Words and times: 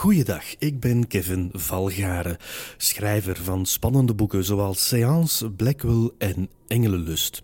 Goeiedag, 0.00 0.44
ik 0.58 0.80
ben 0.80 1.06
Kevin 1.06 1.50
Valgaren, 1.52 2.36
schrijver 2.76 3.36
van 3.36 3.66
spannende 3.66 4.14
boeken 4.14 4.44
zoals 4.44 4.88
Seance, 4.88 5.50
Blackwell 5.50 6.10
en 6.18 6.48
Engelenlust. 6.66 7.42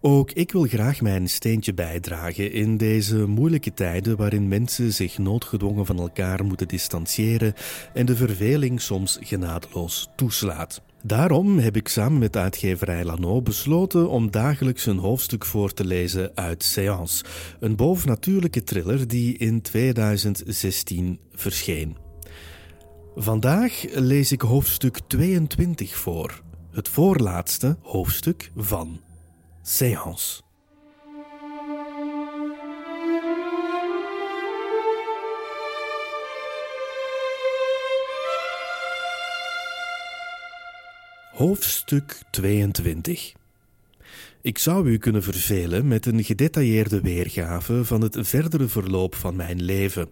Ook 0.00 0.32
ik 0.32 0.52
wil 0.52 0.62
graag 0.62 1.00
mijn 1.00 1.28
steentje 1.28 1.74
bijdragen 1.74 2.52
in 2.52 2.76
deze 2.76 3.26
moeilijke 3.26 3.74
tijden 3.74 4.16
waarin 4.16 4.48
mensen 4.48 4.92
zich 4.92 5.18
noodgedwongen 5.18 5.86
van 5.86 5.98
elkaar 5.98 6.44
moeten 6.44 6.68
distancieren 6.68 7.54
en 7.94 8.06
de 8.06 8.16
verveling 8.16 8.80
soms 8.80 9.18
genadeloos 9.20 10.08
toeslaat. 10.16 10.82
Daarom 11.06 11.58
heb 11.58 11.76
ik 11.76 11.88
samen 11.88 12.18
met 12.18 12.36
uitgeverij 12.36 13.04
Lano 13.04 13.42
besloten 13.42 14.08
om 14.08 14.30
dagelijks 14.30 14.86
een 14.86 14.98
hoofdstuk 14.98 15.44
voor 15.44 15.72
te 15.72 15.84
lezen 15.84 16.30
uit 16.34 16.62
Seance, 16.62 17.24
een 17.60 17.76
bovennatuurlijke 17.76 18.64
thriller 18.64 19.08
die 19.08 19.36
in 19.36 19.62
2016 19.62 21.18
verscheen. 21.32 21.96
Vandaag 23.14 23.84
lees 23.90 24.32
ik 24.32 24.40
hoofdstuk 24.40 24.98
22 25.06 25.96
voor, 25.96 26.42
het 26.70 26.88
voorlaatste 26.88 27.76
hoofdstuk 27.80 28.50
van 28.56 29.00
Seance. 29.62 30.43
Hoofdstuk 41.34 42.22
22 42.30 43.32
Ik 44.40 44.58
zou 44.58 44.88
u 44.88 44.98
kunnen 44.98 45.22
vervelen 45.22 45.88
met 45.88 46.06
een 46.06 46.24
gedetailleerde 46.24 47.00
weergave 47.00 47.84
van 47.84 48.00
het 48.00 48.16
verdere 48.20 48.68
verloop 48.68 49.14
van 49.14 49.36
mijn 49.36 49.62
leven. 49.62 50.08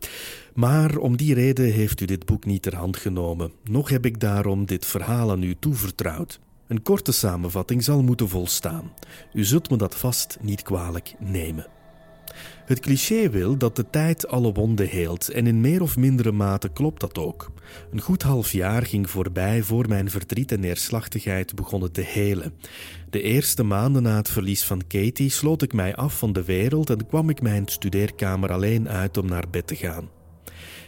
Maar 0.54 0.96
om 0.96 1.16
die 1.16 1.34
reden 1.34 1.73
heeft 1.73 2.01
u 2.01 2.04
dit 2.04 2.26
boek 2.26 2.45
niet 2.45 2.62
ter 2.62 2.76
hand 2.76 2.96
genomen. 2.96 3.52
Nog 3.64 3.88
heb 3.88 4.06
ik 4.06 4.20
daarom 4.20 4.66
dit 4.66 4.87
verhaal 4.87 5.30
aan 5.30 5.42
u 5.42 5.56
toevertrouwd. 5.59 6.40
Een 6.66 6.82
korte 6.82 7.12
samenvatting 7.12 7.84
zal 7.84 8.02
moeten 8.02 8.29
volstaan. 8.29 8.92
U 9.32 9.45
zult 9.45 9.70
me 9.70 9.76
dat 9.76 9.96
vast 9.96 10.38
niet 10.40 10.62
kwalijk 10.62 11.14
nemen. 11.18 11.66
Het 12.73 12.80
cliché 12.80 13.30
wil 13.30 13.56
dat 13.56 13.76
de 13.76 13.90
tijd 13.90 14.28
alle 14.28 14.52
wonden 14.52 14.88
heelt 14.88 15.28
en 15.28 15.46
in 15.46 15.60
meer 15.60 15.82
of 15.82 15.96
mindere 15.96 16.32
mate 16.32 16.68
klopt 16.68 17.01
dat 17.01 17.18
ook. 17.18 17.51
Een 17.90 18.01
goed 18.01 18.23
half 18.23 18.52
jaar 18.52 18.87
ging 18.87 19.10
voorbij 19.10 19.62
voor 19.62 19.88
mijn 19.88 20.10
verdriet 20.10 20.52
en 20.52 20.60
neerslachtigheid 20.60 21.54
begonnen 21.54 21.92
te 21.92 22.01
helen. 22.01 22.54
De 23.10 23.23
eerste 23.23 23.62
maanden 23.62 24.02
na 24.02 24.16
het 24.16 24.29
verlies 24.29 24.64
van 24.64 24.82
Katie 24.87 25.30
sloot 25.30 25.62
ik 25.62 25.73
mij 25.73 25.95
af 25.95 26.18
van 26.18 26.32
de 26.32 26.45
wereld 26.45 26.90
en 26.90 27.06
kwam 27.06 27.30
ik 27.30 27.42
mijn 27.42 27.66
studeerkamer 27.66 28.52
alleen 28.52 28.88
uit 28.88 29.16
om 29.16 29.26
naar 29.26 29.51
bed 29.51 29.66
te 29.66 29.76
gaan. 29.76 30.21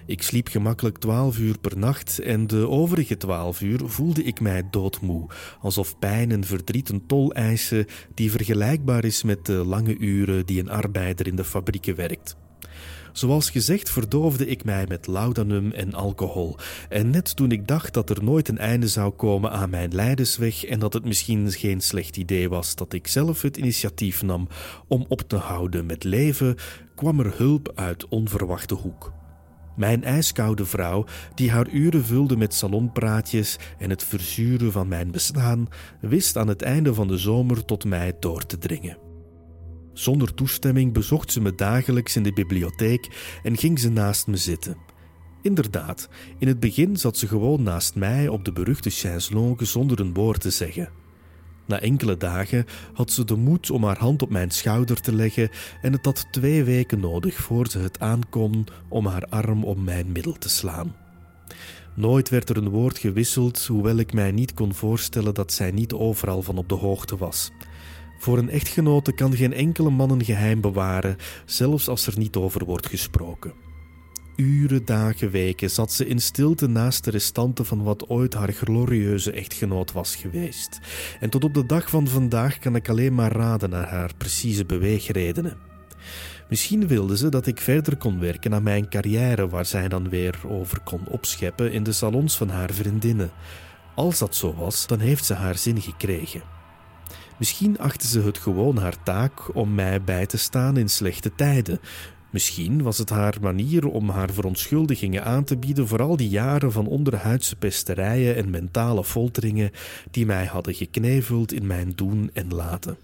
Ik 0.07 0.23
sliep 0.23 0.49
gemakkelijk 0.49 0.99
twaalf 0.99 1.39
uur 1.39 1.59
per 1.59 1.79
nacht 1.79 2.19
en 2.19 2.47
de 2.47 2.69
overige 2.69 3.17
twaalf 3.17 3.61
uur 3.61 3.81
voelde 3.85 4.23
ik 4.23 4.41
mij 4.41 4.63
doodmoe, 4.71 5.31
alsof 5.61 5.99
pijn 5.99 6.31
en 6.31 6.45
verdriet 6.45 6.89
een 6.89 7.07
tol 7.07 7.33
eisen 7.33 7.87
die 8.15 8.31
vergelijkbaar 8.31 9.05
is 9.05 9.23
met 9.23 9.47
de 9.47 9.53
lange 9.53 9.99
uren 9.99 10.47
die 10.47 10.61
een 10.61 10.71
arbeider 10.71 11.27
in 11.27 11.37
de 11.37 11.45
fabrieken 11.45 11.95
werkt. 11.95 12.37
Zoals 13.13 13.51
gezegd 13.51 13.91
verdoofde 13.91 14.47
ik 14.47 14.65
mij 14.65 14.85
met 14.89 15.07
laudanum 15.07 15.73
en 15.73 15.95
alcohol. 15.95 16.57
En 16.89 17.11
net 17.11 17.37
toen 17.37 17.51
ik 17.51 17.69
dacht 17.69 17.95
dat 17.95 18.11
er 18.11 18.25
nooit 18.25 18.49
een 18.49 18.59
einde 18.59 18.89
zou 18.89 19.11
komen 19.11 19.51
aan 19.51 19.71
mijn 19.71 19.95
lijdensweg 19.95 20.65
en 20.65 20.79
dat 20.79 20.93
het 20.93 21.05
misschien 21.05 21.53
geen 21.53 21.81
slecht 21.81 22.17
idee 22.17 22.49
was 22.49 22.75
dat 22.75 22.93
ik 22.93 23.07
zelf 23.07 23.43
het 23.43 23.57
initiatief 23.57 24.23
nam 24.23 24.49
om 24.89 25.05
op 25.09 25.21
te 25.21 25.37
houden 25.37 25.87
met 25.87 26.05
leven, 26.05 26.57
kwam 26.95 27.21
er 27.21 27.33
hulp 27.37 27.73
uit 27.75 28.09
onverwachte 28.09 28.75
hoek. 28.75 29.13
Mijn 29.77 30.05
ijskoude 30.05 30.65
vrouw, 30.65 31.05
die 31.35 31.51
haar 31.51 31.69
uren 31.69 32.05
vulde 32.05 32.37
met 32.37 32.55
salonpraatjes 32.55 33.59
en 33.79 33.91
het 33.91 34.05
verzuren 34.05 34.73
van 34.73 34.89
mijn 34.89 35.11
bestaan, 35.11 35.69
wist 36.01 36.37
aan 36.37 36.49
het 36.49 36.63
einde 36.63 36.95
van 36.95 37.09
de 37.09 37.19
zomer 37.19 37.65
tot 37.65 37.85
mij 37.85 38.13
door 38.21 38.47
te 38.47 38.59
dringen. 38.59 38.99
Zonder 39.93 40.35
toestemming 40.35 40.93
bezocht 40.93 41.33
ze 41.33 41.41
me 41.41 41.55
dagelijks 41.55 42.17
in 42.17 42.23
de 42.23 42.33
bibliotheek 42.33 43.39
en 43.43 43.57
ging 43.57 43.79
ze 43.79 43.91
naast 43.91 44.27
me 44.27 44.37
zitten. 44.37 44.77
Inderdaad, 45.43 46.09
in 46.39 46.49
het 46.49 46.61
begin 46.61 46.97
zat 46.97 47.17
ze 47.17 47.27
gewoon 47.27 47.63
naast 47.63 47.95
mij 47.95 48.29
op 48.29 48.45
de 48.45 48.53
beruchte 48.53 48.91
chaiselongue 48.91 49.67
zonder 49.67 50.01
een 50.01 50.15
woord 50.15 50.41
te 50.41 50.51
zeggen. 50.51 51.04
Na 51.67 51.81
enkele 51.81 52.17
dagen 52.17 52.65
had 52.93 53.11
ze 53.11 53.25
de 53.25 53.37
moed 53.37 53.71
om 53.71 53.85
haar 53.85 53.99
hand 53.99 54.23
op 54.23 54.31
mijn 54.31 54.51
schouder 54.51 55.01
te 55.01 55.15
leggen 55.15 55.51
en 55.83 55.93
het 55.93 56.05
had 56.05 56.27
twee 56.31 56.65
weken 56.65 57.01
nodig 57.01 57.35
voor 57.35 57.67
ze 57.67 57.79
het 57.79 58.01
aankon 58.01 58.67
om 58.89 59.07
haar 59.07 59.25
arm 59.29 59.65
om 59.65 59.85
mijn 59.85 60.13
middel 60.13 60.33
te 60.33 60.49
slaan. 60.49 60.95
Nooit 61.95 62.29
werd 62.29 62.49
er 62.49 62.57
een 62.57 62.69
woord 62.69 62.99
gewisseld, 62.99 63.67
hoewel 63.67 63.97
ik 63.97 64.13
mij 64.13 64.33
niet 64.33 64.55
kon 64.55 64.75
voorstellen 64.75 65.35
dat 65.35 65.53
zij 65.53 65.71
niet 65.71 65.93
overal 65.93 66.43
van 66.43 66.59
op 66.59 66.69
de 66.69 66.75
hoogte 66.75 67.17
was. 67.17 67.51
Voor 68.19 68.39
een 68.39 68.51
echtgenote 68.51 69.15
kan 69.15 69.37
geen 69.37 69.53
enkele 69.53 69.91
man 69.91 70.11
een 70.11 70.25
geheim 70.25 70.61
bewaren, 70.61 71.17
zelfs 71.45 71.89
als 71.89 72.07
er 72.07 72.19
niet 72.19 72.37
over 72.37 72.65
wordt 72.65 72.87
gesproken. 72.87 73.53
Uren, 74.37 74.85
dagen, 74.85 75.31
weken 75.31 75.71
zat 75.71 75.93
ze 75.93 76.07
in 76.07 76.21
stilte 76.21 76.67
naast 76.67 77.05
de 77.05 77.11
restanten 77.11 77.67
van 77.67 77.83
wat 77.83 78.09
ooit 78.09 78.35
haar 78.35 78.53
glorieuze 78.53 79.33
echtgenoot 79.33 79.93
was 79.93 80.17
geweest. 80.17 80.81
En 81.21 81.31
tot 81.31 81.45
op 81.45 81.55
de 81.55 81.67
dag 81.67 81.91
van 81.91 82.09
vandaag 82.09 82.59
kan 82.59 82.75
ik 82.77 82.89
alleen 82.89 83.15
maar 83.15 83.33
raden 83.33 83.71
naar 83.71 83.89
haar 83.89 84.11
precieze 84.17 84.65
beweegredenen. 84.65 85.57
Misschien 86.49 86.87
wilde 86.87 87.17
ze 87.17 87.29
dat 87.29 87.47
ik 87.47 87.61
verder 87.61 87.97
kon 87.97 88.21
werken 88.21 88.55
aan 88.55 88.63
mijn 88.63 88.89
carrière, 88.89 89.49
waar 89.49 89.67
zij 89.67 89.89
dan 89.89 90.09
weer 90.09 90.41
over 90.49 90.81
kon 90.81 91.09
opscheppen 91.09 91.73
in 91.73 91.83
de 91.83 91.93
salons 91.93 92.37
van 92.37 92.49
haar 92.49 92.71
vriendinnen. 92.73 93.31
Als 93.95 94.19
dat 94.19 94.37
zo 94.37 94.55
was, 94.55 94.87
dan 94.87 94.99
heeft 94.99 95.25
ze 95.25 95.35
haar 95.35 95.57
zin 95.59 95.81
gekregen. 95.81 96.43
Misschien 97.39 97.79
achtte 97.79 98.07
ze 98.07 98.21
het 98.21 98.39
gewoon 98.39 98.77
haar 98.77 99.03
taak 99.03 99.55
om 99.55 99.75
mij 99.75 100.03
bij 100.03 100.27
te 100.27 100.39
staan 100.39 100.77
in 100.77 100.89
slechte 100.89 101.35
tijden, 101.35 101.81
Misschien 102.35 102.83
was 102.83 102.99
het 102.99 103.11
haar 103.11 103.37
manier 103.41 103.87
om 103.89 104.09
haar 104.09 104.33
verontschuldigingen 104.33 105.25
aan 105.25 105.45
te 105.45 105.57
bieden 105.57 105.89
voor 105.89 106.03
al 106.03 106.17
die 106.17 106.29
jaren 106.29 106.73
van 106.73 106.87
onderhuidse 106.87 107.57
pesterijen 107.57 108.37
en 108.37 108.51
mentale 108.51 109.05
folteringen 109.05 109.71
die 110.11 110.27
mij 110.27 110.45
hadden 110.45 110.75
gekneveld 110.75 111.53
in 111.53 111.67
mijn 111.67 111.93
doen 111.95 112.31
en 112.33 112.55
laten. 112.55 112.97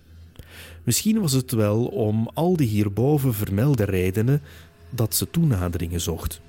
Misschien 0.83 1.21
was 1.21 1.33
het 1.33 1.53
wel 1.53 1.85
om 1.85 2.31
al 2.35 2.57
die 2.57 2.69
hierboven 2.69 3.35
vermelde 3.35 3.85
redenen 3.85 4.43
dat 4.91 5.15
ze 5.15 5.31
toenaderingen 5.31 6.01
zocht. 6.01 6.41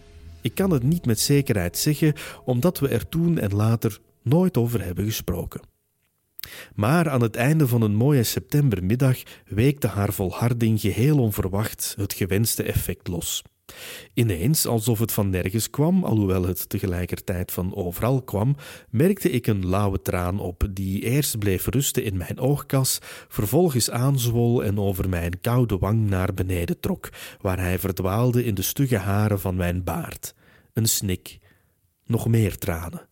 Ik 0.42 0.56
kan 0.56 0.72
het 0.72 0.84
niet 0.84 1.06
met 1.06 1.20
zekerheid 1.20 1.78
zeggen, 1.78 2.14
omdat 2.46 2.80
we 2.80 2.88
er 2.88 3.10
toen 3.10 3.40
en 3.40 3.56
later 3.56 4.00
nooit 4.22 4.58
over 4.58 4.84
hebben 4.84 5.06
gesproken. 5.06 5.71
Maar 6.76 7.10
aan 7.10 7.22
het 7.22 7.36
einde 7.36 7.68
van 7.68 7.82
een 7.82 7.96
mooie 7.96 8.24
septembermiddag 8.24 9.18
weekte 9.46 9.88
haar 9.88 10.14
volharding 10.14 10.82
geheel 10.82 11.20
onverwacht 11.20 11.96
het 11.98 12.14
gewenste 12.14 12.64
effect 12.64 13.08
los. 13.08 13.44
Ineens, 14.14 14.66
alsof 14.66 15.00
het 15.00 15.12
van 15.12 15.30
nergens 15.30 15.70
kwam, 15.70 16.04
alhoewel 16.04 16.44
het 16.44 16.70
tegelijkertijd 16.70 17.52
van 17.52 17.76
overal 17.76 18.22
kwam, 18.22 18.56
merkte 18.90 19.30
ik 19.30 19.48
een 19.48 19.68
lauwe 19.68 20.02
traan 20.02 20.40
op, 20.40 20.68
die 20.72 21.02
eerst 21.02 21.40
bleef 21.40 21.68
rusten 21.68 22.04
in 22.04 22.18
mijn 22.18 22.40
oogkas, 22.40 23.00
vervolgens 23.28 23.92
aanzwol 23.92 24.64
en 24.64 24.80
over 24.80 25.10
mijn 25.10 25.40
koude 25.42 25.78
wang 25.78 26.10
naar 26.10 26.34
beneden 26.34 26.80
trok, 26.80 27.10
waar 27.42 27.60
hij 27.60 27.80
verdwaalde 27.80 28.44
in 28.44 28.56
de 28.56 28.62
stugge 28.62 28.98
haren 28.98 29.40
van 29.40 29.56
mijn 29.56 29.84
baard. 29.84 30.34
Een 30.74 30.88
snik, 30.88 31.40
nog 32.06 32.28
meer 32.28 32.58
tranen. 32.58 33.10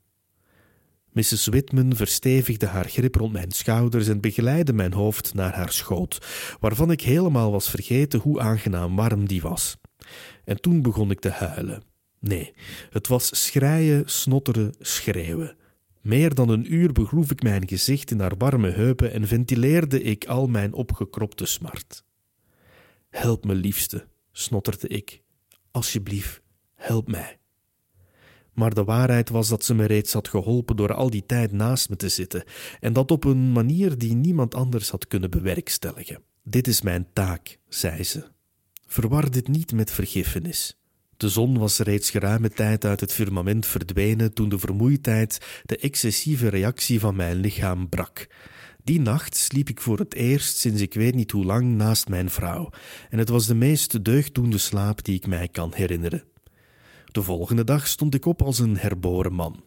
Mrs. 1.19 1.45
Whitman 1.47 1.95
verstevigde 1.95 2.65
haar 2.65 2.89
grip 2.89 3.15
rond 3.15 3.33
mijn 3.33 3.51
schouders 3.51 4.07
en 4.07 4.21
begeleidde 4.21 4.73
mijn 4.73 4.93
hoofd 4.93 5.33
naar 5.33 5.55
haar 5.55 5.71
schoot, 5.71 6.17
waarvan 6.59 6.91
ik 6.91 7.01
helemaal 7.01 7.51
was 7.51 7.69
vergeten 7.69 8.19
hoe 8.19 8.39
aangenaam 8.39 8.95
warm 8.95 9.27
die 9.27 9.41
was. 9.41 9.77
En 10.45 10.61
toen 10.61 10.81
begon 10.81 11.11
ik 11.11 11.19
te 11.19 11.29
huilen. 11.29 11.83
Nee, 12.19 12.53
het 12.89 13.07
was 13.07 13.43
schreien, 13.43 14.03
snotteren, 14.05 14.73
schreeuwen. 14.79 15.55
Meer 16.01 16.33
dan 16.33 16.49
een 16.49 16.73
uur 16.73 16.91
begroef 16.91 17.31
ik 17.31 17.43
mijn 17.43 17.67
gezicht 17.67 18.11
in 18.11 18.19
haar 18.19 18.37
warme 18.37 18.69
heupen 18.69 19.11
en 19.11 19.27
ventileerde 19.27 20.01
ik 20.01 20.25
al 20.25 20.47
mijn 20.47 20.73
opgekropte 20.73 21.45
smart. 21.45 22.03
Help 23.09 23.45
me, 23.45 23.55
liefste, 23.55 24.07
snotterde 24.31 24.87
ik. 24.87 25.21
Alsjeblieft, 25.71 26.41
help 26.75 27.07
mij. 27.07 27.38
Maar 28.53 28.73
de 28.73 28.83
waarheid 28.83 29.29
was 29.29 29.47
dat 29.49 29.63
ze 29.63 29.75
me 29.75 29.85
reeds 29.85 30.13
had 30.13 30.27
geholpen 30.27 30.75
door 30.75 30.93
al 30.93 31.09
die 31.09 31.25
tijd 31.25 31.51
naast 31.51 31.89
me 31.89 31.95
te 31.95 32.09
zitten, 32.09 32.43
en 32.79 32.93
dat 32.93 33.11
op 33.11 33.23
een 33.23 33.51
manier 33.51 33.97
die 33.97 34.15
niemand 34.15 34.55
anders 34.55 34.89
had 34.89 35.07
kunnen 35.07 35.29
bewerkstelligen. 35.29 36.21
Dit 36.43 36.67
is 36.67 36.81
mijn 36.81 37.07
taak, 37.13 37.57
zei 37.67 38.03
ze. 38.03 38.23
Verwar 38.87 39.31
dit 39.31 39.47
niet 39.47 39.73
met 39.73 39.91
vergiffenis. 39.91 40.79
De 41.17 41.29
zon 41.29 41.57
was 41.57 41.79
reeds 41.79 42.09
geruime 42.09 42.49
tijd 42.49 42.85
uit 42.85 42.99
het 42.99 43.13
firmament 43.13 43.65
verdwenen 43.65 44.33
toen 44.33 44.49
de 44.49 44.59
vermoeidheid, 44.59 45.61
de 45.65 45.77
excessieve 45.77 46.47
reactie 46.47 46.99
van 46.99 47.15
mijn 47.15 47.35
lichaam 47.35 47.89
brak. 47.89 48.27
Die 48.83 48.99
nacht 48.99 49.37
sliep 49.37 49.69
ik 49.69 49.81
voor 49.81 49.99
het 49.99 50.13
eerst 50.13 50.57
sinds 50.57 50.81
ik 50.81 50.93
weet 50.93 51.15
niet 51.15 51.31
hoe 51.31 51.45
lang 51.45 51.75
naast 51.75 52.07
mijn 52.07 52.29
vrouw, 52.29 52.69
en 53.09 53.17
het 53.17 53.29
was 53.29 53.45
de 53.45 53.55
meest 53.55 54.03
deugddoende 54.03 54.57
slaap 54.57 55.03
die 55.03 55.15
ik 55.15 55.27
mij 55.27 55.47
kan 55.47 55.71
herinneren. 55.73 56.23
De 57.11 57.21
volgende 57.21 57.63
dag 57.63 57.87
stond 57.87 58.15
ik 58.15 58.25
op 58.25 58.41
als 58.41 58.59
een 58.59 58.77
herboren 58.77 59.33
man. 59.33 59.63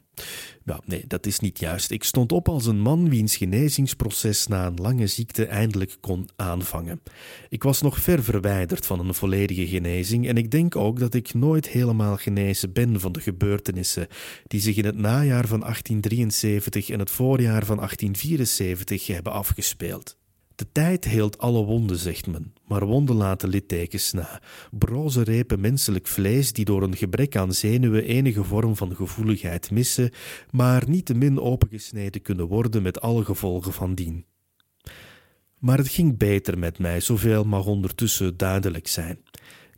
Nou, 0.65 0.81
nee, 0.85 1.05
dat 1.07 1.27
is 1.27 1.39
niet 1.39 1.59
juist. 1.59 1.91
Ik 1.91 2.05
stond 2.05 2.33
op 2.33 2.49
als 2.49 2.67
een 2.67 2.81
man 2.81 3.09
wiens 3.09 3.37
genezingsproces 3.37 4.47
na 4.47 4.67
een 4.67 4.77
lange 4.77 5.07
ziekte 5.07 5.47
eindelijk 5.47 5.97
kon 6.01 6.29
aanvangen. 6.37 7.03
Ik 7.49 7.63
was 7.63 7.83
nog 7.83 7.99
ver 7.99 8.23
verwijderd 8.23 8.87
van 8.87 8.99
een 9.01 9.15
volledige 9.15 9.67
genezing 9.67 10.29
en 10.29 10.37
ik 10.37 10.51
denk 10.51 10.77
ook 10.77 10.99
dat 10.99 11.15
ik 11.15 11.35
nooit 11.35 11.69
helemaal 11.69 12.17
genezen 12.17 12.73
ben 12.73 13.01
van 13.01 13.13
de 13.13 13.21
gebeurtenissen 13.21 14.07
die 14.47 14.61
zich 14.61 14.77
in 14.77 14.85
het 14.85 14.97
najaar 14.97 15.47
van 15.47 15.61
1873 15.61 16.91
en 16.91 16.99
het 16.99 17.11
voorjaar 17.11 17.65
van 17.65 17.77
1874 17.77 19.07
hebben 19.07 19.33
afgespeeld. 19.33 20.17
De 20.63 20.73
tijd 20.73 21.05
heelt 21.05 21.39
alle 21.39 21.65
wonden, 21.65 21.99
zegt 21.99 22.27
men, 22.27 22.53
maar 22.67 22.87
wonden 22.87 23.17
laten 23.17 23.49
littekens 23.49 24.13
na. 24.13 24.43
Broze 24.71 25.23
repen 25.23 25.61
menselijk 25.61 26.07
vlees 26.07 26.53
die 26.53 26.65
door 26.65 26.83
een 26.83 26.97
gebrek 26.97 27.37
aan 27.37 27.53
zenuwen 27.53 28.05
enige 28.05 28.45
vorm 28.45 28.77
van 28.77 28.97
gevoeligheid 28.97 29.71
missen, 29.71 30.11
maar 30.51 30.89
niet 30.89 31.05
te 31.05 31.15
min 31.15 31.41
opengesneden 31.41 32.23
kunnen 32.23 32.47
worden 32.47 32.83
met 32.83 33.01
alle 33.01 33.25
gevolgen 33.25 33.73
van 33.73 33.95
dien. 33.95 34.25
Maar 35.59 35.79
het 35.79 35.89
ging 35.89 36.19
beter 36.19 36.59
met 36.59 36.79
mij, 36.79 37.01
zoveel 37.01 37.45
mag 37.45 37.67
ondertussen 37.67 38.37
duidelijk 38.37 38.89
zijn. 38.89 39.19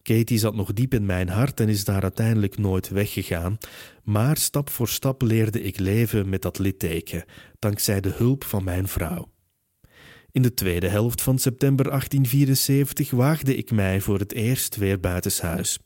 Katie 0.02 0.38
zat 0.38 0.54
nog 0.54 0.72
diep 0.72 0.94
in 0.94 1.06
mijn 1.06 1.28
hart 1.28 1.60
en 1.60 1.68
is 1.68 1.84
daar 1.84 2.02
uiteindelijk 2.02 2.58
nooit 2.58 2.88
weggegaan, 2.88 3.58
maar 4.02 4.36
stap 4.36 4.70
voor 4.70 4.88
stap 4.88 5.22
leerde 5.22 5.62
ik 5.62 5.78
leven 5.78 6.28
met 6.28 6.42
dat 6.42 6.58
litteken, 6.58 7.24
dankzij 7.58 8.00
de 8.00 8.12
hulp 8.16 8.44
van 8.44 8.64
mijn 8.64 8.88
vrouw. 8.88 9.32
In 10.34 10.42
de 10.42 10.54
tweede 10.54 10.88
helft 10.88 11.22
van 11.22 11.38
september 11.38 11.84
1874 11.84 13.10
waagde 13.10 13.56
ik 13.56 13.70
mij 13.70 14.00
voor 14.00 14.18
het 14.18 14.32
eerst 14.32 14.76
weer 14.76 15.00
buitenshuis. 15.00 15.78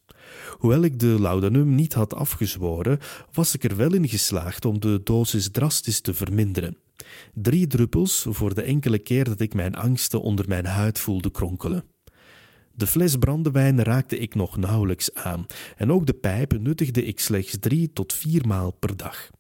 Hoewel 0.50 0.82
ik 0.82 0.98
de 0.98 1.20
laudanum 1.20 1.74
niet 1.74 1.92
had 1.92 2.14
afgezworen, 2.14 2.98
was 3.32 3.54
ik 3.54 3.64
er 3.64 3.76
wel 3.76 3.94
in 3.94 4.08
geslaagd 4.08 4.64
om 4.64 4.80
de 4.80 5.00
dosis 5.04 5.50
drastisch 5.50 6.00
te 6.00 6.14
verminderen. 6.14 6.76
Drie 7.34 7.66
druppels 7.66 8.26
voor 8.28 8.54
de 8.54 8.62
enkele 8.62 8.98
keer 8.98 9.24
dat 9.24 9.40
ik 9.40 9.54
mijn 9.54 9.74
angsten 9.74 10.22
onder 10.22 10.48
mijn 10.48 10.66
huid 10.66 10.98
voelde 10.98 11.30
kronkelen. 11.30 11.84
De 12.72 12.86
fles 12.86 13.16
brandewijn 13.16 13.82
raakte 13.82 14.18
ik 14.18 14.34
nog 14.34 14.56
nauwelijks 14.56 15.14
aan, 15.14 15.46
en 15.76 15.92
ook 15.92 16.06
de 16.06 16.14
pijp 16.14 16.58
nuttigde 16.58 17.04
ik 17.04 17.20
slechts 17.20 17.56
drie 17.60 17.92
tot 17.92 18.12
vier 18.12 18.46
maal 18.46 18.70
per 18.70 18.96
dag. 18.96 19.30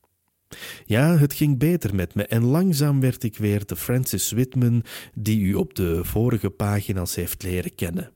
Ja, 0.84 1.16
het 1.16 1.32
ging 1.32 1.58
beter 1.58 1.94
met 1.94 2.14
me 2.14 2.26
en 2.26 2.44
langzaam 2.44 3.00
werd 3.00 3.22
ik 3.24 3.36
weer 3.36 3.66
de 3.66 3.76
Francis 3.76 4.30
Whitman 4.30 4.84
die 5.14 5.40
u 5.40 5.54
op 5.54 5.74
de 5.74 6.04
vorige 6.04 6.50
pagina's 6.50 7.14
heeft 7.14 7.42
leren 7.42 7.74
kennen. 7.74 8.12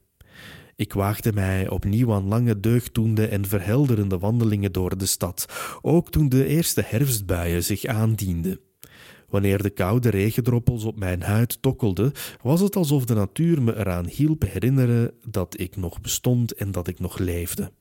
Ik 0.77 0.93
waagde 0.93 1.33
mij 1.33 1.69
opnieuw 1.69 2.13
aan 2.13 2.29
lange 2.29 2.61
deugddoende 2.61 3.27
en 3.27 3.47
verhelderende 3.47 4.19
wandelingen 4.19 4.73
door 4.73 4.97
de 4.99 5.07
stad, 5.07 5.47
ook 5.83 6.11
toen 6.11 6.29
de 6.29 6.47
eerste 6.47 6.83
herfstbuien 6.87 7.65
zich 7.65 7.85
aandienden. 7.85 8.61
Wanneer 9.29 9.63
de 9.63 9.71
koude 9.71 10.09
regendroppels 10.09 10.85
op 10.85 10.99
mijn 10.99 11.23
huid 11.23 11.63
tokkelden, 11.63 12.13
was 12.43 12.61
het 12.61 12.77
alsof 12.77 13.05
de 13.05 13.15
natuur 13.15 13.63
me 13.63 13.77
eraan 13.77 14.07
hielp 14.07 14.43
herinneren 14.43 15.13
dat 15.27 15.61
ik 15.61 15.77
nog 15.77 16.01
bestond 16.01 16.55
en 16.55 16.71
dat 16.71 16.89
ik 16.89 16.99
nog 16.99 17.19
leefde. 17.19 17.73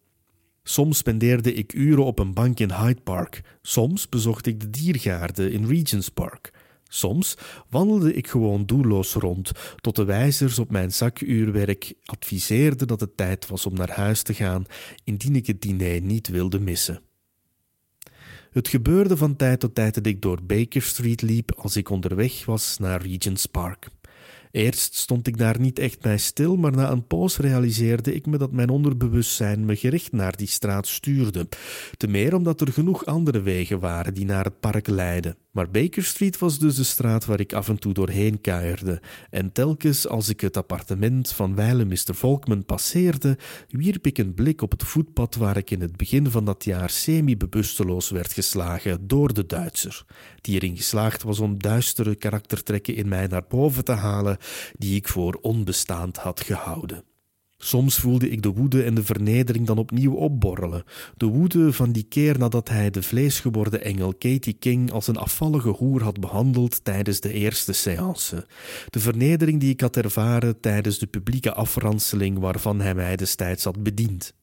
Soms 0.63 0.97
spendeerde 0.97 1.53
ik 1.53 1.73
uren 1.73 2.05
op 2.05 2.19
een 2.19 2.33
bank 2.33 2.59
in 2.59 2.71
Hyde 2.71 3.01
Park. 3.01 3.41
Soms 3.61 4.09
bezocht 4.09 4.45
ik 4.45 4.59
de 4.59 4.69
diergaarden 4.69 5.51
in 5.51 5.67
Regent's 5.67 6.09
Park. 6.09 6.51
Soms 6.83 7.37
wandelde 7.69 8.13
ik 8.13 8.27
gewoon 8.27 8.65
doelloos 8.65 9.13
rond, 9.13 9.51
tot 9.75 9.95
de 9.95 10.03
wijzers 10.03 10.59
op 10.59 10.71
mijn 10.71 10.91
zakuurwerk 10.91 11.93
adviseerden 12.05 12.87
dat 12.87 12.99
het 12.99 13.17
tijd 13.17 13.47
was 13.47 13.65
om 13.65 13.73
naar 13.73 13.91
huis 13.91 14.21
te 14.21 14.33
gaan, 14.33 14.65
indien 15.03 15.35
ik 15.35 15.47
het 15.47 15.61
diner 15.61 16.01
niet 16.01 16.27
wilde 16.27 16.59
missen. 16.59 17.01
Het 18.51 18.67
gebeurde 18.67 19.17
van 19.17 19.35
tijd 19.35 19.59
tot 19.59 19.75
tijd 19.75 19.93
dat 19.93 20.05
ik 20.05 20.21
door 20.21 20.43
Baker 20.43 20.81
Street 20.81 21.21
liep 21.21 21.51
als 21.51 21.75
ik 21.75 21.89
onderweg 21.89 22.45
was 22.45 22.77
naar 22.77 23.01
Regent's 23.01 23.45
Park. 23.45 23.87
Eerst 24.51 24.95
stond 24.95 25.27
ik 25.27 25.38
daar 25.38 25.59
niet 25.59 25.80
echt 25.80 26.00
bij 26.00 26.18
stil, 26.18 26.56
maar 26.56 26.71
na 26.71 26.92
een 26.92 27.07
poos 27.07 27.38
realiseerde 27.38 28.13
ik 28.13 28.25
me 28.25 28.38
dat 28.38 28.51
mijn 28.51 28.69
onderbewustzijn 28.69 29.65
me 29.65 29.75
gericht 29.75 30.12
naar 30.12 30.38
die 30.38 30.48
straat 30.48 30.88
stuurde. 30.88 31.48
Te 31.98 32.07
meer 32.07 32.36
omdat 32.36 32.62
er 32.62 32.74
genoeg 32.74 33.06
andere 33.06 33.42
wegen 33.42 33.80
waren 33.80 34.13
die 34.13 34.25
naar 34.25 34.44
het 34.44 34.59
park 34.59 34.88
leidden. 34.88 35.36
Maar 35.51 35.71
Baker 35.71 36.03
Street 36.03 36.38
was 36.38 36.59
dus 36.59 36.75
de 36.75 36.83
straat 36.83 37.25
waar 37.25 37.39
ik 37.39 37.53
af 37.53 37.69
en 37.69 37.80
toe 37.80 37.94
doorheen 37.94 38.42
kuierde, 38.42 39.01
en 39.30 39.51
telkens 39.51 40.07
als 40.07 40.30
ik 40.30 40.42
het 40.42 40.57
appartement 40.57 41.31
van 41.31 41.56
wijle 41.56 41.86
Mr. 41.86 42.15
Volkman 42.15 42.65
passeerde, 42.65 43.38
wierp 43.69 44.06
ik 44.06 44.18
een 44.18 44.33
blik 44.33 44.62
op 44.62 44.71
het 44.71 44.83
voetpad 44.83 45.36
waar 45.36 45.57
ik 45.57 45.71
in 45.71 45.81
het 45.81 45.98
begin 45.98 46.31
van 46.31 46.45
dat 46.45 46.63
jaar 46.63 46.89
semi-bewusteloos 46.89 48.09
werd 48.09 48.33
geslagen 48.33 49.07
door 49.07 49.33
de 49.33 49.45
Duitser, 49.45 50.06
die 50.42 50.56
erin 50.56 50.77
geslaagd 50.77 51.24
was 51.24 51.39
om 51.39 51.62
duistere 51.62 52.15
karaktertrekken 52.15 52.95
in 52.95 53.07
mij 53.07 53.27
naar 53.27 53.45
boven 53.47 53.83
te 53.83 53.92
halen 53.92 54.38
die 54.77 54.95
ik 54.95 55.07
voor 55.07 55.39
onbestaand 55.42 56.18
had 56.18 56.42
gehouden. 56.42 57.10
Soms 57.63 57.97
voelde 57.97 58.29
ik 58.29 58.41
de 58.41 58.49
woede 58.49 58.83
en 58.83 58.93
de 58.93 59.03
vernedering 59.03 59.67
dan 59.67 59.77
opnieuw 59.77 60.13
opborrelen. 60.13 60.83
De 61.17 61.25
woede 61.25 61.73
van 61.73 61.91
die 61.91 62.05
keer 62.09 62.37
nadat 62.37 62.69
hij 62.69 62.89
de 62.89 63.01
vleesgeworden 63.01 63.83
engel 63.83 64.13
Katie 64.13 64.53
King 64.53 64.91
als 64.91 65.07
een 65.07 65.17
afvallige 65.17 65.69
hoer 65.69 66.03
had 66.03 66.19
behandeld 66.19 66.83
tijdens 66.83 67.19
de 67.19 67.33
eerste 67.33 67.73
séance. 67.73 68.45
De 68.89 68.99
vernedering 68.99 69.59
die 69.59 69.69
ik 69.69 69.81
had 69.81 69.97
ervaren 69.97 70.59
tijdens 70.59 70.99
de 70.99 71.07
publieke 71.07 71.53
afranseling 71.53 72.39
waarvan 72.39 72.81
hij 72.81 72.95
mij 72.95 73.15
destijds 73.15 73.63
had 73.63 73.83
bediend. 73.83 74.33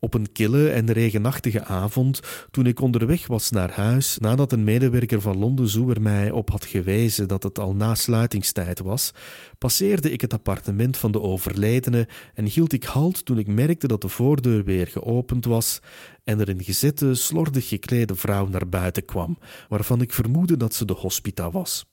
Op 0.00 0.14
een 0.14 0.32
kille 0.32 0.70
en 0.70 0.92
regenachtige 0.92 1.64
avond, 1.64 2.20
toen 2.50 2.66
ik 2.66 2.80
onderweg 2.80 3.26
was 3.26 3.50
naar 3.50 3.70
huis, 3.70 4.18
nadat 4.18 4.52
een 4.52 4.64
medewerker 4.64 5.20
van 5.20 5.38
Londen 5.38 6.02
mij 6.02 6.30
op 6.30 6.50
had 6.50 6.64
gewezen 6.64 7.28
dat 7.28 7.42
het 7.42 7.58
al 7.58 7.74
na 7.74 7.94
sluitingstijd 7.94 8.80
was, 8.80 9.10
passeerde 9.58 10.10
ik 10.10 10.20
het 10.20 10.32
appartement 10.32 10.96
van 10.96 11.12
de 11.12 11.20
overledene 11.20 12.08
en 12.34 12.44
hield 12.44 12.72
ik 12.72 12.84
halt 12.84 13.24
toen 13.24 13.38
ik 13.38 13.46
merkte 13.46 13.86
dat 13.86 14.00
de 14.00 14.08
voordeur 14.08 14.64
weer 14.64 14.86
geopend 14.86 15.44
was 15.44 15.80
en 16.24 16.40
er 16.40 16.48
een 16.48 16.64
gezette, 16.64 17.14
slordig 17.14 17.68
geklede 17.68 18.14
vrouw 18.14 18.46
naar 18.46 18.68
buiten 18.68 19.04
kwam, 19.04 19.38
waarvan 19.68 20.00
ik 20.00 20.12
vermoedde 20.12 20.56
dat 20.56 20.74
ze 20.74 20.84
de 20.84 20.92
hospita 20.92 21.50
was. 21.50 21.86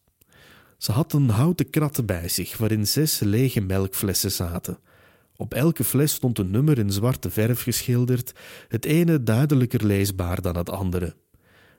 Ze 0.78 0.92
had 0.92 1.14
een 1.14 1.30
houten 1.30 1.70
krat 1.70 2.06
bij 2.06 2.30
zich, 2.30 2.58
waarin 2.58 2.88
zes 2.88 3.20
lege 3.20 3.62
melkflessen 3.62 4.32
zaten. 4.32 4.80
Op 5.38 5.54
elke 5.54 5.84
fles 5.84 6.14
stond 6.14 6.40
een 6.40 6.52
nummer 6.52 6.78
in 6.78 6.92
zwarte 6.92 7.30
verf 7.30 7.62
geschilderd, 7.62 8.32
het 8.68 8.86
ene 8.86 9.24
duidelijker 9.24 9.86
leesbaar 9.86 10.42
dan 10.42 10.58
het 10.58 10.70
andere. 10.70 11.16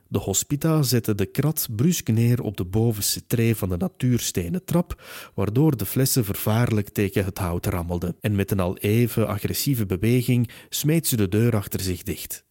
De 0.09 0.19
hospita 0.19 0.81
zette 0.81 1.15
de 1.15 1.25
krat 1.25 1.67
brusk 1.75 2.07
neer 2.07 2.41
op 2.41 2.57
de 2.57 2.65
bovenste 2.65 3.25
tree 3.25 3.55
van 3.55 3.69
de 3.69 3.77
natuurstenen 3.77 4.65
trap, 4.65 5.03
waardoor 5.33 5.77
de 5.77 5.85
flessen 5.85 6.25
vervaarlijk 6.25 6.89
tegen 6.89 7.25
het 7.25 7.37
hout 7.37 7.65
rammelden, 7.65 8.15
en 8.21 8.35
met 8.35 8.51
een 8.51 8.59
al 8.59 8.77
even 8.77 9.27
agressieve 9.27 9.85
beweging 9.85 10.49
smeet 10.69 11.07
ze 11.07 11.15
de 11.15 11.27
deur 11.27 11.55
achter 11.55 11.79
zich 11.79 12.03
dicht. 12.03 12.46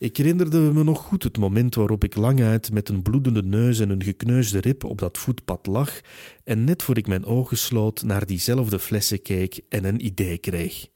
Ik 0.00 0.16
herinnerde 0.16 0.58
me 0.58 0.84
nog 0.84 1.00
goed 1.00 1.22
het 1.22 1.38
moment 1.38 1.74
waarop 1.74 2.04
ik 2.04 2.16
languit 2.16 2.72
met 2.72 2.88
een 2.88 3.02
bloedende 3.02 3.42
neus 3.42 3.80
en 3.80 3.90
een 3.90 4.02
gekneusde 4.02 4.60
rib 4.60 4.84
op 4.84 4.98
dat 4.98 5.18
voetpad 5.18 5.66
lag 5.66 6.00
en 6.44 6.64
net 6.64 6.82
voor 6.82 6.96
ik 6.96 7.06
mijn 7.06 7.24
ogen 7.24 7.58
sloot 7.58 8.02
naar 8.02 8.26
diezelfde 8.26 8.78
flessen 8.78 9.22
keek 9.22 9.60
en 9.68 9.84
een 9.84 10.04
idee 10.04 10.38
kreeg. 10.38 10.86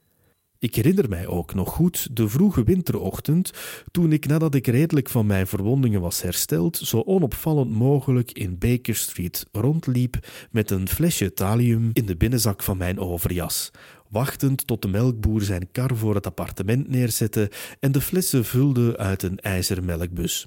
Ik 0.59 0.75
herinner 0.75 1.09
mij 1.09 1.27
ook 1.27 1.55
nog 1.55 1.69
goed 1.71 2.17
de 2.17 2.29
vroege 2.29 2.65
winterochtend 2.65 3.51
toen 3.91 4.13
ik 4.13 4.27
nadat 4.27 4.55
ik 4.55 4.67
redelijk 4.67 5.09
van 5.09 5.27
mijn 5.27 5.47
verwondingen 5.47 6.01
was 6.01 6.23
hersteld, 6.23 6.77
zo 6.77 7.01
onopvallend 7.01 7.71
mogelijk 7.71 8.33
in 8.33 8.59
Baker 8.59 8.95
Street 8.95 9.47
rondliep 9.53 10.27
met 10.51 10.71
een 10.71 10.89
flesje 10.89 11.33
thallium 11.33 11.91
in 11.93 12.07
de 12.07 12.17
binnenzak 12.17 12.63
van 12.63 12.77
mijn 12.77 12.99
overjas, 12.99 13.71
wachtend 14.13 14.67
tot 14.67 14.83
de 14.83 14.89
melkboer 14.89 15.43
zijn 15.43 15.69
kar 15.73 15.97
voor 15.97 16.15
het 16.15 16.27
appartement 16.27 16.89
neerzette 16.89 17.51
en 17.81 17.93
de 17.93 18.01
flessen 18.01 18.45
vulde 18.45 18.97
uit 18.97 19.23
een 19.23 19.41
ijzeren 19.41 19.85
melkbus. 19.85 20.47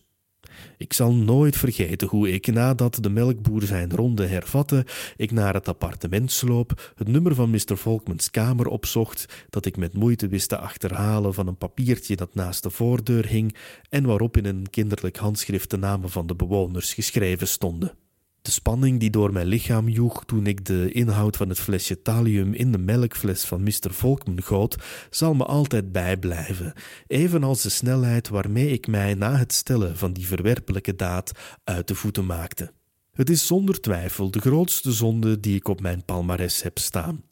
Ik 0.78 0.94
zal 0.94 1.14
nooit 1.14 1.58
vergeten 1.58 2.08
hoe 2.08 2.32
ik, 2.32 2.48
nadat 2.48 2.98
de 3.02 3.10
melkboer 3.10 3.62
zijn 3.62 3.92
ronde 3.92 4.26
hervatte, 4.26 4.86
ik 5.18 5.32
naar 5.32 5.54
het 5.54 5.68
appartement 5.68 6.32
sloop, 6.32 6.94
het 6.96 7.08
nummer 7.08 7.36
van 7.36 7.50
Mr. 7.50 7.78
Volkmans 7.78 8.32
kamer 8.32 8.68
opzocht, 8.68 9.46
dat 9.50 9.66
ik 9.66 9.78
met 9.78 9.94
moeite 9.94 10.28
wist 10.28 10.50
te 10.50 10.58
achterhalen 10.58 11.34
van 11.34 11.48
een 11.48 11.58
papiertje 11.58 12.16
dat 12.16 12.36
naast 12.36 12.64
de 12.64 12.70
voordeur 12.70 13.28
hing 13.28 13.56
en 13.90 14.06
waarop 14.06 14.38
in 14.38 14.46
een 14.46 14.70
kinderlijk 14.70 15.18
handschrift 15.18 15.70
de 15.70 15.78
namen 15.78 16.10
van 16.10 16.28
de 16.28 16.36
bewoners 16.36 16.94
geschreven 16.94 17.48
stonden. 17.48 18.05
De 18.46 18.52
spanning 18.52 19.00
die 19.00 19.10
door 19.10 19.34
mijn 19.34 19.48
lichaam 19.48 19.90
joeg 19.90 20.26
toen 20.26 20.48
ik 20.48 20.66
de 20.66 20.92
inhoud 20.92 21.38
van 21.38 21.50
het 21.50 21.60
flesje 21.60 22.02
thallium 22.02 22.54
in 22.54 22.72
de 22.72 22.78
melkfles 22.78 23.44
van 23.44 23.64
Mr. 23.64 23.92
Volkman 23.94 24.44
goot, 24.44 24.76
zal 25.10 25.34
me 25.34 25.46
altijd 25.46 25.92
bijblijven, 25.92 26.74
evenals 27.08 27.62
de 27.62 27.70
snelheid 27.70 28.30
waarmee 28.30 28.70
ik 28.70 28.88
mij 28.88 29.14
na 29.14 29.36
het 29.36 29.54
stellen 29.54 29.98
van 29.98 30.14
die 30.14 30.28
verwerpelijke 30.28 30.96
daad 30.96 31.32
uit 31.64 31.88
de 31.88 31.96
voeten 31.96 32.26
maakte. 32.26 32.72
Het 33.12 33.30
is 33.30 33.48
zonder 33.48 33.82
twijfel 33.82 34.32
de 34.32 34.40
grootste 34.40 34.92
zonde 34.92 35.40
die 35.40 35.56
ik 35.56 35.68
op 35.68 35.82
mijn 35.82 36.06
palmares 36.06 36.64
heb 36.64 36.78
staan. 36.78 37.24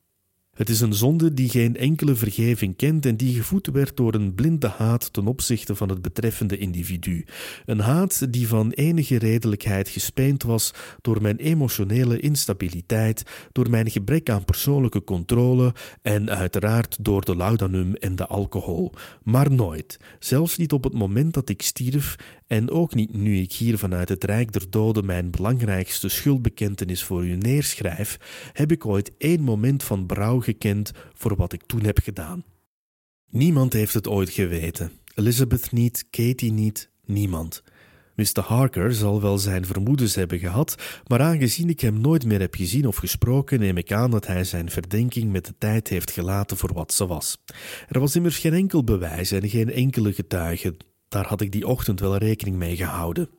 Het 0.54 0.70
is 0.70 0.82
een 0.82 0.94
zonde 0.94 1.34
die 1.34 1.50
geen 1.50 1.78
enkele 1.78 2.16
vergeving 2.16 2.76
kent 2.76 3.06
en 3.06 3.16
die 3.16 3.36
gevoed 3.36 3.68
werd 3.68 3.98
door 3.98 4.14
een 4.14 4.34
blinde 4.34 4.68
haat 4.68 5.14
ten 5.14 5.28
opzichte 5.28 5.76
van 5.76 5.90
het 5.90 6.02
betreffende 6.02 6.58
individu. 6.58 7.26
Een 7.66 7.80
haat 7.80 8.34
die 8.34 8.48
van 8.48 8.72
enige 8.72 9.18
redelijkheid 9.18 9.90
gespeend 9.90 10.44
was 10.44 10.74
door 11.02 11.22
mijn 11.22 11.38
emotionele 11.38 12.20
instabiliteit, 12.20 13.24
door 13.52 13.70
mijn 13.70 13.92
gebrek 13.92 14.30
aan 14.30 14.46
persoonlijke 14.46 15.04
controle 15.04 15.74
en 16.02 16.30
uiteraard 16.30 16.98
door 17.02 17.26
de 17.26 17.36
laudanum 17.36 17.96
en 17.96 18.16
de 18.16 18.28
alcohol. 18.28 18.94
Maar 19.24 19.52
nooit, 19.52 20.00
zelfs 20.20 20.58
niet 20.58 20.74
op 20.74 20.84
het 20.84 20.94
moment 20.94 21.34
dat 21.34 21.50
ik 21.50 21.62
stierf 21.62 22.16
en 22.48 22.70
ook 22.70 22.96
niet 22.96 23.14
nu 23.14 23.38
ik 23.38 23.52
hier 23.52 23.78
vanuit 23.78 24.10
het 24.10 24.24
Rijk 24.24 24.52
der 24.52 24.70
Doden 24.70 25.06
mijn 25.06 25.32
belangrijkste 25.32 26.10
schuldbekentenis 26.10 27.04
voor 27.04 27.26
u 27.26 27.36
neerschrijf, 27.36 28.18
heb 28.52 28.72
ik 28.72 28.86
ooit 28.86 29.12
één 29.18 29.42
moment 29.42 29.84
van 29.84 30.08
berouw 30.08 30.42
gekend 30.44 30.92
voor 31.14 31.36
wat 31.36 31.54
ik 31.54 31.64
toen 31.66 31.84
heb 31.84 32.00
gedaan. 32.04 32.44
Niemand 33.30 33.74
heeft 33.74 33.94
het 33.94 34.08
ooit 34.08 34.30
geweten. 34.30 34.92
Elizabeth 35.16 35.72
niet, 35.72 36.06
Katie 36.10 36.52
niet, 36.52 36.90
niemand. 37.06 37.64
Mr. 38.16 38.42
Harker 38.42 38.94
zal 38.94 39.22
wel 39.22 39.38
zijn 39.38 39.66
vermoedens 39.66 40.16
hebben 40.16 40.40
gehad, 40.40 40.76
maar 41.08 41.22
aangezien 41.22 41.70
ik 41.70 41.80
hem 41.80 42.02
nooit 42.02 42.26
meer 42.26 42.40
heb 42.40 42.56
gezien 42.56 42.88
of 42.88 42.96
gesproken, 42.96 43.60
neem 43.60 43.78
ik 43.78 43.92
aan 43.92 44.12
dat 44.12 44.28
hij 44.28 44.44
zijn 44.44 44.70
verdenking 44.70 45.32
met 45.32 45.46
de 45.46 45.54
tijd 45.58 45.88
heeft 45.88 46.12
gelaten 46.12 46.58
voor 46.58 46.74
wat 46.74 46.94
ze 46.94 47.08
was. 47.08 47.38
Er 47.88 48.00
was 48.00 48.16
immers 48.16 48.38
geen 48.38 48.54
enkel 48.54 48.84
bewijs 48.84 49.32
en 49.32 49.50
geen 49.50 49.72
enkele 49.72 50.14
getuige. 50.14 50.76
Daar 51.08 51.28
had 51.28 51.42
ik 51.42 51.52
die 51.52 51.68
ochtend 51.68 52.00
wel 52.00 52.18
rekening 52.18 52.58
mee 52.58 52.76
gehouden. 52.76 53.30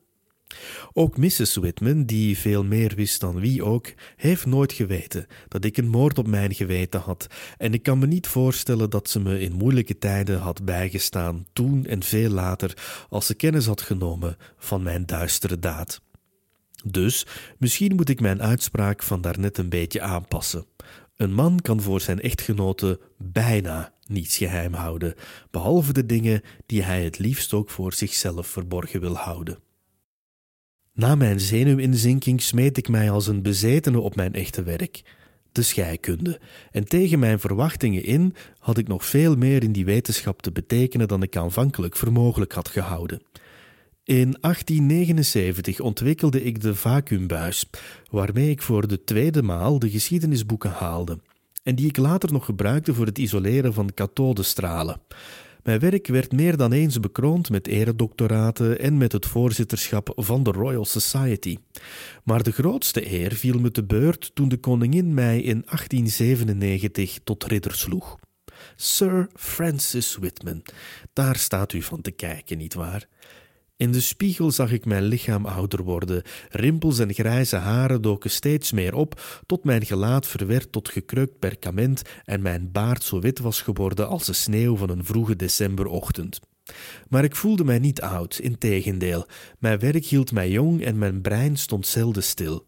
Ook 0.93 1.17
Mrs. 1.17 1.55
Whitman, 1.55 2.05
die 2.05 2.39
veel 2.39 2.65
meer 2.65 2.95
wist 2.95 3.21
dan 3.21 3.41
wie 3.41 3.65
ook, 3.65 3.93
heeft 4.17 4.47
nooit 4.47 4.73
geweten 4.73 5.27
dat 5.49 5.65
ik 5.65 5.77
een 5.77 5.89
moord 5.89 6.19
op 6.19 6.27
mijn 6.27 6.55
geweten 6.55 7.01
had, 7.01 7.27
en 7.57 7.75
ik 7.75 7.83
kan 7.83 7.99
me 7.99 8.07
niet 8.07 8.27
voorstellen 8.27 8.91
dat 8.91 9.11
ze 9.11 9.21
me 9.21 9.41
in 9.41 9.53
moeilijke 9.53 9.99
tijden 9.99 10.39
had 10.39 10.65
bijgestaan, 10.65 11.47
toen 11.53 11.87
en 11.87 12.03
veel 12.03 12.31
later, 12.31 12.77
als 13.09 13.27
ze 13.27 13.35
kennis 13.35 13.67
had 13.67 13.81
genomen 13.81 14.37
van 14.59 14.83
mijn 14.83 15.07
duistere 15.07 15.59
daad. 15.59 16.01
Dus 16.85 17.27
misschien 17.59 17.95
moet 17.95 18.09
ik 18.09 18.21
mijn 18.21 18.43
uitspraak 18.43 19.03
van 19.03 19.21
daarnet 19.21 19.59
een 19.59 19.69
beetje 19.69 20.01
aanpassen. 20.01 20.67
Een 21.17 21.33
man 21.33 21.61
kan 21.61 21.81
voor 21.81 22.01
zijn 22.01 22.21
echtgenote 22.21 23.01
bijna 23.19 23.93
niets 24.07 24.37
geheim 24.37 24.73
houden, 24.73 25.15
behalve 25.51 25.93
de 25.93 26.07
dingen 26.07 26.43
die 26.67 26.83
hij 26.83 27.05
het 27.05 27.19
liefst 27.19 27.53
ook 27.53 27.71
voor 27.71 27.93
zichzelf 27.93 28.47
verborgen 28.47 29.01
wil 29.01 29.17
houden. 29.17 29.59
Na 30.95 31.15
mijn 31.15 31.41
zenuwinzinking 31.41 32.43
smeet 32.43 32.77
ik 32.77 32.89
mij 32.89 33.11
als 33.11 33.27
een 33.27 33.43
bezetene 33.43 34.01
op 34.01 34.17
mijn 34.17 34.35
echte 34.35 34.63
werk, 34.63 35.03
de 35.53 35.63
scheikunde, 35.63 36.41
en 36.71 36.85
tegen 36.85 37.19
mijn 37.19 37.41
verwachtingen 37.41 38.05
in 38.05 38.35
had 38.59 38.79
ik 38.79 38.89
nog 38.89 39.05
veel 39.05 39.37
meer 39.37 39.63
in 39.63 39.73
die 39.73 39.85
wetenschap 39.85 40.43
te 40.43 40.53
betekenen 40.53 41.09
dan 41.09 41.23
ik 41.23 41.37
aanvankelijk 41.37 41.97
voor 41.97 42.13
mogelijk 42.13 42.53
had 42.53 42.69
gehouden. 42.69 43.23
In 44.05 44.37
1879 44.41 45.81
ontwikkelde 45.81 46.43
ik 46.43 46.61
de 46.61 46.75
vacuümbuis, 46.75 47.71
waarmee 48.11 48.51
ik 48.51 48.63
voor 48.63 48.89
de 48.89 49.05
tweede 49.05 49.43
maal 49.43 49.79
de 49.79 49.91
geschiedenisboeken 49.91 50.71
haalde, 50.71 51.19
en 51.63 51.75
die 51.75 51.87
ik 51.87 51.97
later 51.97 52.33
nog 52.33 52.45
gebruikte 52.45 52.95
voor 52.95 53.07
het 53.07 53.19
isoleren 53.19 53.73
van 53.73 53.95
kathodestralen. 53.95 55.01
Mijn 55.65 55.79
werk 55.79 56.07
werd 56.07 56.33
meer 56.33 56.57
dan 56.57 56.73
eens 56.73 57.01
bekroond 57.01 57.51
met 57.51 57.67
eredoctoraten 57.67 58.79
en 58.79 58.97
met 58.97 59.13
het 59.13 59.27
voorzitterschap 59.27 60.13
van 60.17 60.43
de 60.43 60.51
Royal 60.51 60.85
Society. 60.85 61.57
Maar 62.25 62.43
de 62.43 62.53
grootste 62.53 63.13
eer 63.13 63.33
viel 63.33 63.59
me 63.59 63.71
te 63.71 63.85
beurt 63.85 64.31
toen 64.35 64.49
de 64.49 64.57
koningin 64.57 65.15
mij 65.15 65.37
in 65.37 65.63
1897 65.67 67.19
tot 67.25 67.45
ridder 67.45 67.75
sloeg. 67.75 68.19
Sir 68.77 69.29
Francis 69.35 70.17
Whitman, 70.17 70.63
daar 71.13 71.37
staat 71.37 71.73
u 71.73 71.83
van 71.83 72.01
te 72.01 72.11
kijken, 72.11 72.59
nietwaar? 72.59 73.09
In 73.77 73.93
de 73.93 74.01
spiegel 74.01 74.51
zag 74.51 74.73
ik 74.73 74.85
mijn 74.85 75.03
lichaam 75.03 75.47
ouder 75.47 75.83
worden. 75.83 76.23
Rimpels 76.49 76.99
en 76.99 77.15
grijze 77.15 77.57
haren 77.57 78.03
doken 78.03 78.31
steeds 78.31 78.73
meer 78.73 78.95
op, 78.95 79.41
tot 79.47 79.65
mijn 79.65 79.85
gelaat 79.85 80.27
verwerd 80.27 80.73
tot 80.73 80.89
gekreukt 80.89 81.39
perkament 81.39 82.03
en 82.25 82.43
mijn 82.43 82.73
baard 82.73 83.03
zo 83.03 83.21
wit 83.21 83.39
was 83.39 83.61
geworden 83.61 84.09
als 84.09 84.25
de 84.25 84.33
sneeuw 84.33 84.77
van 84.77 84.91
een 84.91 85.05
vroege 85.05 85.37
decemberochtend. 85.37 86.41
Maar 87.09 87.25
ik 87.25 87.37
voelde 87.37 87.65
mij 87.65 87.79
niet 87.79 88.01
oud, 88.01 88.39
integendeel. 88.39 89.27
Mijn 89.59 89.79
werk 89.79 90.05
hield 90.05 90.33
mij 90.33 90.51
jong 90.51 90.85
en 90.85 90.99
mijn 90.99 91.21
brein 91.21 91.57
stond 91.57 91.87
zelden 91.87 92.23
stil. 92.23 92.65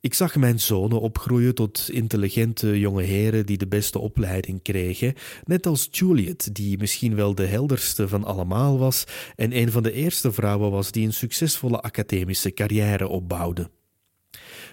Ik 0.00 0.14
zag 0.14 0.36
mijn 0.36 0.60
zonen 0.60 1.00
opgroeien 1.00 1.54
tot 1.54 1.88
intelligente 1.90 2.78
jonge 2.78 3.02
heren 3.02 3.46
die 3.46 3.58
de 3.58 3.66
beste 3.66 3.98
opleiding 3.98 4.62
kregen, 4.62 5.14
net 5.44 5.66
als 5.66 5.88
Juliet, 5.90 6.54
die 6.54 6.78
misschien 6.78 7.14
wel 7.14 7.34
de 7.34 7.46
helderste 7.46 8.08
van 8.08 8.24
allemaal 8.24 8.78
was 8.78 9.04
en 9.36 9.56
een 9.56 9.70
van 9.70 9.82
de 9.82 9.92
eerste 9.92 10.32
vrouwen 10.32 10.70
was 10.70 10.90
die 10.90 11.06
een 11.06 11.12
succesvolle 11.12 11.80
academische 11.80 12.52
carrière 12.52 13.08
opbouwde. 13.08 13.70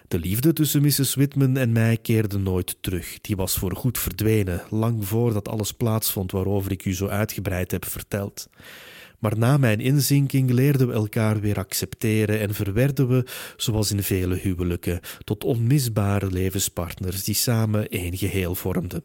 De 0.08 0.20
liefde 0.20 0.54
tussen 0.54 0.82
Mrs. 0.82 1.16
Whitman 1.16 1.58
en 1.58 1.72
mij 1.72 1.98
keerde 1.98 2.38
nooit 2.38 2.78
terug. 2.82 3.22
Die 3.22 3.36
was 3.36 3.58
voorgoed 3.58 3.98
verdwenen, 3.98 4.62
lang 4.70 5.08
voordat 5.08 5.48
alles 5.48 5.72
plaatsvond 5.72 6.32
waarover 6.32 6.72
ik 6.72 6.86
u 6.86 6.94
zo 6.94 7.08
uitgebreid 7.08 7.72
heb 7.72 7.86
verteld. 7.86 8.50
Maar 9.20 9.38
na 9.38 9.58
mijn 9.58 9.80
inzinking 9.80 10.52
leerden 10.52 10.88
we 10.88 10.94
elkaar 10.94 11.40
weer 11.40 11.58
accepteren 11.58 12.40
en 12.40 12.54
verwerden 12.54 13.08
we, 13.08 13.26
zoals 13.58 13.92
in 13.92 14.04
vele 14.04 14.36
huwelijken, 14.36 15.00
tot 15.24 15.44
onmisbare 15.44 16.32
levenspartners 16.32 17.24
die 17.24 17.36
samen 17.36 17.90
één 17.90 18.18
geheel 18.18 18.56
vormden. 18.56 19.04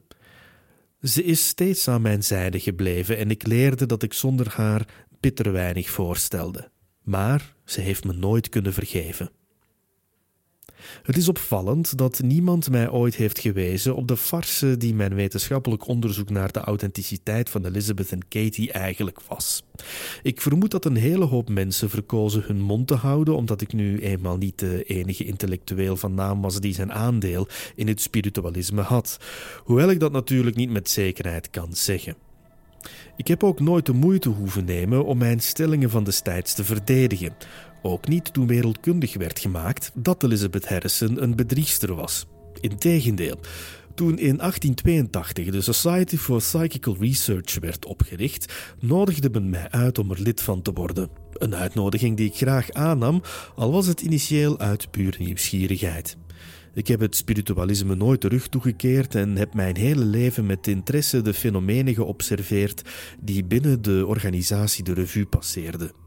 Ze 1.02 1.24
is 1.24 1.48
steeds 1.48 1.88
aan 1.88 2.02
mijn 2.02 2.24
zijde 2.24 2.60
gebleven 2.60 3.16
en 3.16 3.30
ik 3.30 3.46
leerde 3.46 3.86
dat 3.86 4.02
ik 4.02 4.12
zonder 4.12 4.48
haar 4.50 4.86
bitter 5.20 5.52
weinig 5.52 5.90
voorstelde. 5.90 6.70
Maar 7.02 7.54
ze 7.64 7.80
heeft 7.80 8.04
me 8.04 8.12
nooit 8.12 8.48
kunnen 8.48 8.72
vergeven. 8.72 9.30
Het 11.02 11.16
is 11.16 11.28
opvallend 11.28 11.98
dat 11.98 12.20
niemand 12.22 12.70
mij 12.70 12.90
ooit 12.90 13.14
heeft 13.14 13.38
gewezen 13.38 13.96
op 13.96 14.08
de 14.08 14.16
farse 14.16 14.76
die 14.76 14.94
mijn 14.94 15.14
wetenschappelijk 15.14 15.86
onderzoek 15.86 16.30
naar 16.30 16.52
de 16.52 16.60
authenticiteit 16.60 17.50
van 17.50 17.64
Elizabeth 17.64 18.12
en 18.12 18.28
Katie 18.28 18.72
eigenlijk 18.72 19.20
was. 19.28 19.62
Ik 20.22 20.40
vermoed 20.40 20.70
dat 20.70 20.84
een 20.84 20.96
hele 20.96 21.24
hoop 21.24 21.48
mensen 21.48 21.90
verkozen 21.90 22.42
hun 22.46 22.60
mond 22.60 22.86
te 22.86 22.94
houden, 22.94 23.36
omdat 23.36 23.60
ik 23.60 23.72
nu 23.72 23.98
eenmaal 23.98 24.36
niet 24.36 24.58
de 24.58 24.82
enige 24.82 25.24
intellectueel 25.24 25.96
van 25.96 26.14
naam 26.14 26.42
was 26.42 26.60
die 26.60 26.74
zijn 26.74 26.92
aandeel 26.92 27.48
in 27.74 27.88
het 27.88 28.00
spiritualisme 28.00 28.82
had, 28.82 29.18
hoewel 29.64 29.90
ik 29.90 30.00
dat 30.00 30.12
natuurlijk 30.12 30.56
niet 30.56 30.70
met 30.70 30.90
zekerheid 30.90 31.50
kan 31.50 31.68
zeggen. 31.72 32.14
Ik 33.16 33.26
heb 33.26 33.44
ook 33.44 33.60
nooit 33.60 33.86
de 33.86 33.92
moeite 33.92 34.28
hoeven 34.28 34.64
nemen 34.64 35.04
om 35.04 35.18
mijn 35.18 35.40
stellingen 35.40 35.90
van 35.90 36.04
destijds 36.04 36.54
te 36.54 36.64
verdedigen. 36.64 37.36
Ook 37.82 38.08
niet 38.08 38.32
toen 38.32 38.46
wereldkundig 38.46 39.14
werd 39.14 39.38
gemaakt 39.38 39.90
dat 39.94 40.22
Elizabeth 40.22 40.68
Harrison 40.68 41.22
een 41.22 41.36
bedriegster 41.36 41.94
was. 41.94 42.26
Integendeel, 42.60 43.38
toen 43.94 44.18
in 44.18 44.36
1882 44.36 45.50
de 45.50 45.60
Society 45.60 46.16
for 46.16 46.38
Psychical 46.38 46.96
Research 47.00 47.58
werd 47.58 47.84
opgericht, 47.84 48.74
nodigde 48.80 49.30
men 49.30 49.50
mij 49.50 49.70
uit 49.70 49.98
om 49.98 50.10
er 50.10 50.20
lid 50.20 50.40
van 50.40 50.62
te 50.62 50.72
worden. 50.72 51.08
Een 51.32 51.54
uitnodiging 51.54 52.16
die 52.16 52.26
ik 52.26 52.36
graag 52.36 52.72
aannam, 52.72 53.22
al 53.54 53.72
was 53.72 53.86
het 53.86 54.00
initieel 54.00 54.58
uit 54.58 54.90
pure 54.90 55.16
nieuwsgierigheid. 55.18 56.16
Ik 56.74 56.86
heb 56.86 57.00
het 57.00 57.16
spiritualisme 57.16 57.94
nooit 57.94 58.20
terug 58.20 58.48
toegekeerd 58.48 59.14
en 59.14 59.36
heb 59.36 59.54
mijn 59.54 59.76
hele 59.76 60.04
leven 60.04 60.46
met 60.46 60.66
interesse 60.66 61.22
de 61.22 61.34
fenomenen 61.34 61.94
geobserveerd 61.94 62.82
die 63.20 63.44
binnen 63.44 63.82
de 63.82 64.04
organisatie 64.06 64.84
de 64.84 64.92
revue 64.92 65.26
passeerden. 65.26 65.99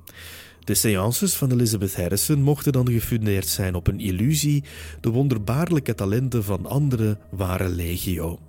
De 0.63 0.73
seances 0.73 1.35
van 1.35 1.51
Elizabeth 1.51 1.95
Harrison 1.95 2.41
mochten 2.41 2.71
dan 2.71 2.91
gefundeerd 2.91 3.47
zijn 3.47 3.75
op 3.75 3.87
een 3.87 3.99
illusie, 3.99 4.63
de 5.01 5.09
wonderbaarlijke 5.09 5.95
talenten 5.95 6.43
van 6.43 6.65
anderen 6.65 7.19
waren 7.31 7.75
legio. 7.75 8.39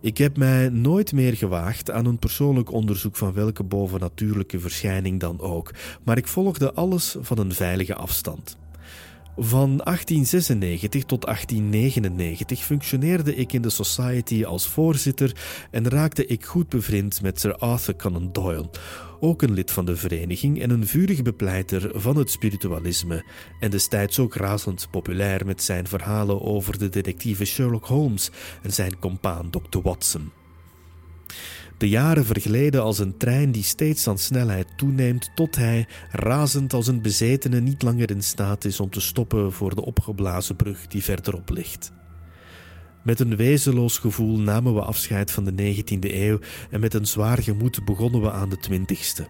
Ik 0.00 0.18
heb 0.18 0.36
mij 0.36 0.68
nooit 0.68 1.12
meer 1.12 1.36
gewaagd 1.36 1.90
aan 1.90 2.06
een 2.06 2.18
persoonlijk 2.18 2.72
onderzoek 2.72 3.16
van 3.16 3.32
welke 3.32 3.62
bovennatuurlijke 3.62 4.60
verschijning 4.60 5.20
dan 5.20 5.40
ook, 5.40 5.74
maar 6.04 6.16
ik 6.16 6.26
volgde 6.26 6.72
alles 6.72 7.16
van 7.20 7.38
een 7.38 7.52
veilige 7.52 7.94
afstand. 7.94 8.56
Van 9.40 9.76
1896 9.76 11.04
tot 11.04 11.24
1899 11.24 12.64
functioneerde 12.64 13.34
ik 13.34 13.52
in 13.52 13.62
de 13.62 13.70
Society 13.70 14.44
als 14.44 14.66
voorzitter 14.66 15.32
en 15.70 15.88
raakte 15.88 16.26
ik 16.26 16.44
goed 16.44 16.68
bevriend 16.68 17.22
met 17.22 17.40
Sir 17.40 17.56
Arthur 17.56 17.96
Conan 17.96 18.32
Doyle, 18.32 18.70
ook 19.20 19.42
een 19.42 19.52
lid 19.52 19.70
van 19.70 19.84
de 19.84 19.96
vereniging 19.96 20.62
en 20.62 20.70
een 20.70 20.86
vurig 20.86 21.22
bepleiter 21.22 21.90
van 22.00 22.16
het 22.16 22.30
spiritualisme, 22.30 23.24
en 23.60 23.70
destijds 23.70 24.18
ook 24.18 24.34
razend 24.34 24.88
populair 24.90 25.46
met 25.46 25.62
zijn 25.62 25.86
verhalen 25.86 26.42
over 26.42 26.78
de 26.78 26.88
detectieve 26.88 27.44
Sherlock 27.44 27.86
Holmes 27.86 28.30
en 28.62 28.72
zijn 28.72 28.98
compaan 28.98 29.50
Dr. 29.50 29.78
Watson. 29.82 30.30
De 31.78 31.88
jaren 31.88 32.24
vergleden 32.24 32.82
als 32.82 32.98
een 32.98 33.16
trein 33.16 33.52
die 33.52 33.62
steeds 33.62 34.08
aan 34.08 34.18
snelheid 34.18 34.66
toeneemt, 34.76 35.30
tot 35.34 35.56
hij, 35.56 35.86
razend 36.10 36.72
als 36.72 36.86
een 36.86 37.02
bezetene, 37.02 37.60
niet 37.60 37.82
langer 37.82 38.10
in 38.10 38.22
staat 38.22 38.64
is 38.64 38.80
om 38.80 38.90
te 38.90 39.00
stoppen 39.00 39.52
voor 39.52 39.74
de 39.74 39.84
opgeblazen 39.84 40.56
brug 40.56 40.86
die 40.86 41.02
verderop 41.02 41.50
ligt. 41.50 41.92
Met 43.08 43.20
een 43.20 43.36
wezenloos 43.36 43.98
gevoel 43.98 44.38
namen 44.38 44.74
we 44.74 44.80
afscheid 44.80 45.30
van 45.30 45.44
de 45.44 45.74
19e 45.74 45.98
eeuw 46.00 46.38
en 46.70 46.80
met 46.80 46.94
een 46.94 47.06
zwaar 47.06 47.42
gemoed 47.42 47.84
begonnen 47.84 48.20
we 48.20 48.32
aan 48.32 48.48
de 48.48 48.58
20e. 48.70 49.24